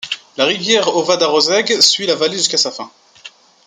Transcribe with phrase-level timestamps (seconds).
[0.35, 2.89] La rivière Ova da Roseg suit la vallée jusqu'à sa fin.